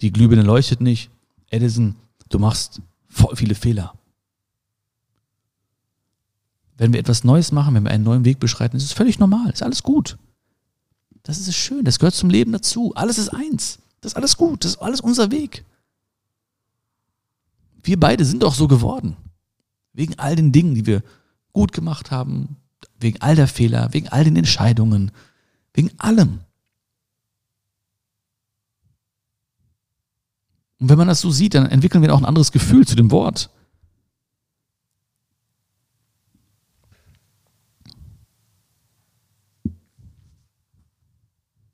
[0.00, 1.10] die Glühbirne leuchtet nicht,
[1.50, 1.96] Edison,
[2.28, 3.94] du machst voll viele Fehler
[6.78, 9.50] wenn wir etwas Neues machen, wenn wir einen neuen Weg beschreiten, ist es völlig normal,
[9.50, 10.18] ist alles gut.
[11.22, 12.92] Das ist schön, das gehört zum Leben dazu.
[12.94, 13.78] Alles ist eins.
[14.00, 15.64] Das ist alles gut, das ist alles unser Weg.
[17.82, 19.16] Wir beide sind doch so geworden.
[19.92, 21.02] Wegen all den Dingen, die wir
[21.52, 22.56] gut gemacht haben,
[22.98, 25.10] wegen all der Fehler, wegen all den Entscheidungen,
[25.72, 26.40] wegen allem.
[30.78, 33.10] Und wenn man das so sieht, dann entwickeln wir auch ein anderes Gefühl zu dem
[33.10, 33.50] Wort.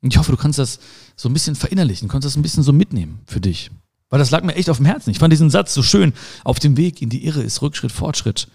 [0.02, 0.80] Und ich hoffe, du kannst das
[1.16, 3.70] so ein bisschen verinnerlichen, kannst das ein bisschen so mitnehmen für dich.
[4.10, 5.10] Weil das lag mir echt auf dem Herzen.
[5.10, 6.12] Ich fand diesen Satz so schön.
[6.44, 8.46] Auf dem Weg in die Irre ist Rückschritt, Fortschritt.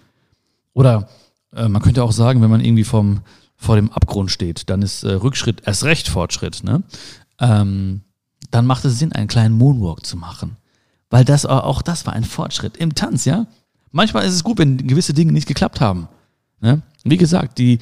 [0.74, 1.10] Oder
[1.56, 3.22] äh, man könnte auch sagen, wenn man irgendwie vom,
[3.56, 6.64] vor dem Abgrund steht, dann ist äh, Rückschritt erst recht Fortschritt.
[6.64, 6.84] Ne?
[7.40, 8.02] Ähm,
[8.52, 10.58] dann macht es Sinn, einen kleinen Moonwalk zu machen.
[11.10, 13.48] Weil das auch das war ein Fortschritt im Tanz, ja.
[13.92, 16.08] Manchmal ist es gut, wenn gewisse Dinge nicht geklappt haben.
[16.60, 16.82] Ne?
[17.04, 17.80] Wie gesagt, die,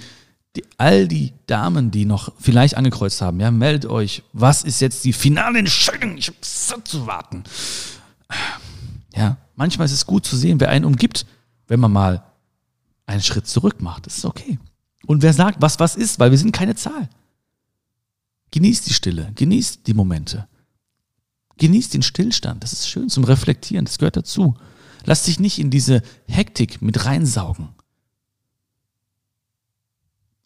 [0.55, 4.23] die, all die Damen, die noch vielleicht angekreuzt haben, ja, meldet euch.
[4.33, 6.17] Was ist jetzt die finale Entscheidung?
[6.17, 7.43] Ich habe satt zu warten.
[9.15, 11.25] Ja, manchmal ist es gut zu sehen, wer einen umgibt,
[11.67, 12.23] wenn man mal
[13.05, 14.05] einen Schritt zurück macht.
[14.05, 14.59] Das ist okay.
[15.05, 17.09] Und wer sagt, was was ist, weil wir sind keine Zahl.
[18.51, 20.47] Genießt die Stille, genießt die Momente.
[21.57, 22.63] Genießt den Stillstand.
[22.63, 23.85] Das ist schön zum Reflektieren.
[23.85, 24.55] Das gehört dazu.
[25.05, 27.69] Lass dich nicht in diese Hektik mit reinsaugen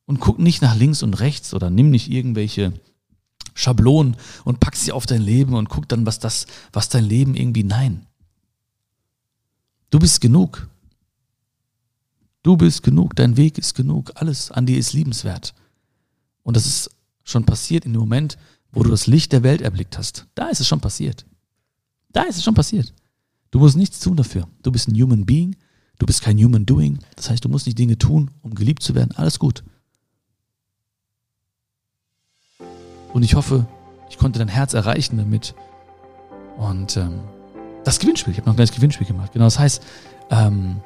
[0.10, 2.74] und guck nicht nach links und rechts oder nimm nicht irgendwelche
[3.54, 7.36] Schablonen und pack sie auf dein Leben und guck dann, was das, was dein Leben
[7.36, 8.08] irgendwie, nein.
[9.91, 10.67] Du bist genug.
[12.41, 15.54] Du bist genug, dein Weg ist genug, alles an dir ist liebenswert.
[16.41, 16.89] Und das ist
[17.24, 18.39] schon passiert in dem Moment,
[18.72, 20.26] wo du das Licht der Welt erblickt hast.
[20.34, 21.24] Da ist es schon passiert.
[22.13, 22.95] Da ist es schon passiert.
[23.52, 24.48] Du musst nichts tun dafür.
[24.63, 25.56] Du bist ein Human Being,
[26.00, 26.98] du bist kein Human Doing.
[27.15, 29.12] Das heißt, du musst nicht Dinge tun, um geliebt zu werden.
[29.15, 29.63] Alles gut.
[33.13, 33.65] Und ich hoffe,
[34.10, 35.56] ich konnte dein Herz erreichen damit.
[36.58, 37.22] Und ähm,
[37.84, 39.32] das Gewinnspiel, ich habe noch ein kleines Gewinnspiel gemacht.
[39.34, 39.84] Genau, das heißt,
[40.32, 40.82] ähm,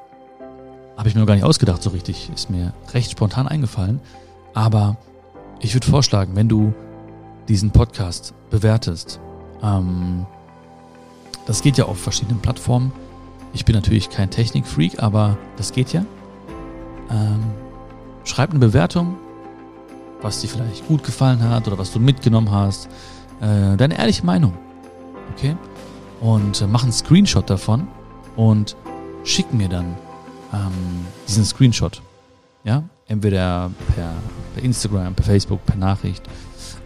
[0.97, 3.99] habe ich mir noch gar nicht ausgedacht so richtig, ist mir recht spontan eingefallen.
[4.53, 4.97] Aber
[5.59, 6.73] ich würde vorschlagen, wenn du
[7.47, 9.19] diesen Podcast bewertest,
[9.61, 10.25] ähm,
[11.45, 12.93] das geht ja auf verschiedenen Plattformen.
[13.53, 16.05] Ich bin natürlich kein Technikfreak, aber das geht ja.
[17.09, 17.43] Ähm,
[18.23, 19.17] schreib eine Bewertung,
[20.23, 22.87] was dir vielleicht gut gefallen hat oder was du mitgenommen hast.
[23.41, 24.53] Äh, deine ehrliche Meinung.
[25.35, 25.55] Okay?
[26.21, 27.87] Und äh, mach einen Screenshot davon
[28.35, 28.75] und
[29.23, 29.95] schicken mir dann
[30.53, 32.01] ähm, diesen Screenshot.
[32.63, 34.13] Ja, entweder per,
[34.55, 36.23] per Instagram, per Facebook, per Nachricht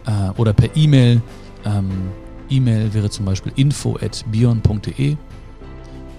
[0.06, 1.22] äh, oder per E-Mail.
[1.64, 2.10] Ähm,
[2.50, 5.16] E-Mail wäre zum Beispiel info at bion.de.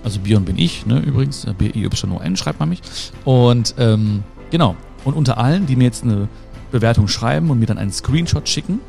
[0.04, 1.46] Also Bion bin ich, ne, übrigens.
[1.58, 2.82] B-I-Y-O-N schreibt man mich.
[3.26, 4.76] Und ähm, genau.
[5.04, 6.28] Und unter allen, die mir jetzt eine
[6.72, 8.80] Bewertung schreiben und mir dann einen Screenshot schicken,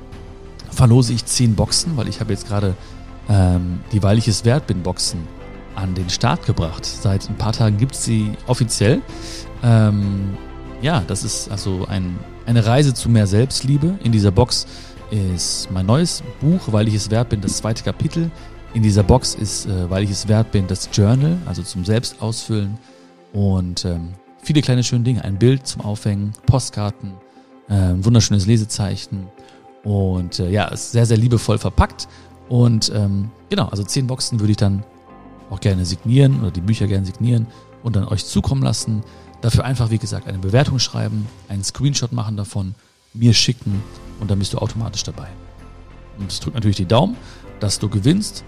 [0.70, 2.74] verlose ich 10 Boxen, weil ich habe jetzt gerade
[3.28, 5.20] ähm, die Weil ich es wert bin Boxen
[5.76, 6.84] an den Start gebracht.
[6.84, 9.02] Seit ein paar Tagen gibt es sie offiziell.
[9.62, 10.36] Ähm,
[10.82, 13.98] ja, das ist also ein, eine Reise zu mehr Selbstliebe.
[14.02, 14.66] In dieser Box
[15.10, 18.30] ist mein neues Buch, weil ich es wert bin, das zweite Kapitel.
[18.74, 22.78] In dieser Box ist, äh, weil ich es wert bin, das Journal, also zum Selbstausfüllen
[23.32, 24.10] und ähm,
[24.42, 25.24] viele kleine schöne Dinge.
[25.24, 27.12] Ein Bild zum Aufhängen, Postkarten,
[27.74, 29.28] ein wunderschönes Lesezeichen
[29.84, 32.08] und äh, ja, ist sehr, sehr liebevoll verpackt.
[32.48, 34.82] Und ähm, genau, also zehn Boxen würde ich dann
[35.50, 37.46] auch gerne signieren oder die Bücher gerne signieren
[37.82, 39.02] und dann euch zukommen lassen.
[39.40, 42.74] Dafür einfach, wie gesagt, eine Bewertung schreiben, einen Screenshot machen davon,
[43.14, 43.82] mir schicken
[44.20, 45.28] und dann bist du automatisch dabei.
[46.18, 47.16] Und es drückt natürlich die Daumen,
[47.60, 48.44] dass du gewinnst.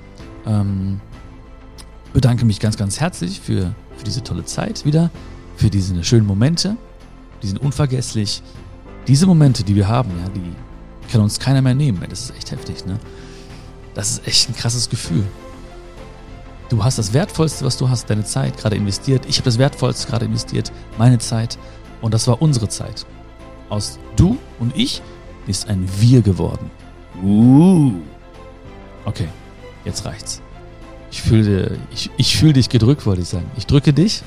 [0.46, 1.00] Ähm,
[2.12, 5.10] bedanke mich ganz, ganz herzlich für, für diese tolle Zeit wieder,
[5.56, 6.76] für diese schönen Momente.
[7.42, 8.42] Die sind unvergesslich.
[9.06, 12.02] Diese Momente, die wir haben, ja, die kann uns keiner mehr nehmen.
[12.08, 12.98] Das ist echt heftig, ne?
[13.94, 15.24] Das ist echt ein krasses Gefühl.
[16.68, 19.26] Du hast das Wertvollste, was du hast, deine Zeit gerade investiert.
[19.26, 21.58] Ich habe das Wertvollste gerade investiert, meine Zeit.
[22.00, 23.04] Und das war unsere Zeit.
[23.68, 25.02] Aus du und ich
[25.46, 26.70] ist ein Wir geworden.
[27.22, 27.92] Uh.
[29.04, 29.28] Okay,
[29.84, 30.40] jetzt reicht's.
[31.10, 33.50] Ich fühle ich, ich fühl dich gedrückt, wollte ich sagen.
[33.56, 34.22] Ich drücke dich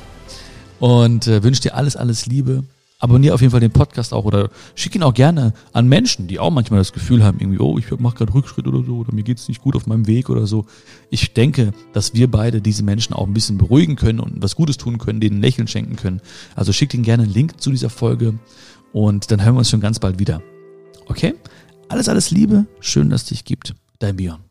[0.79, 2.63] und äh, wünsche dir alles, alles Liebe
[2.99, 6.39] abonniere auf jeden Fall den Podcast auch oder schick ihn auch gerne an Menschen, die
[6.39, 9.23] auch manchmal das Gefühl haben, irgendwie, oh, ich mache gerade Rückschritt oder so, oder mir
[9.23, 10.65] geht's nicht gut auf meinem Weg oder so.
[11.10, 14.77] Ich denke, dass wir beide diese Menschen auch ein bisschen beruhigen können und was Gutes
[14.77, 16.21] tun können, denen Lächeln schenken können.
[16.55, 18.36] Also schick ihnen gerne einen Link zu dieser Folge
[18.93, 20.41] und dann hören wir uns schon ganz bald wieder.
[21.08, 21.36] Okay?
[21.89, 22.65] Alles, alles Liebe.
[22.79, 23.75] Schön, dass es dich gibt.
[23.99, 24.44] Dein Björn.